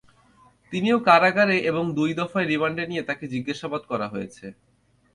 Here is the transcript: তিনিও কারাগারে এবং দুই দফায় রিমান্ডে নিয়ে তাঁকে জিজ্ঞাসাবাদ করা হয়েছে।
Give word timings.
তিনিও 0.73 0.97
কারাগারে 1.07 1.57
এবং 1.69 1.83
দুই 1.97 2.11
দফায় 2.19 2.47
রিমান্ডে 2.47 2.83
নিয়ে 2.87 3.03
তাঁকে 3.07 3.25
জিজ্ঞাসাবাদ 3.33 3.81
করা 3.91 4.07
হয়েছে। 4.13 4.45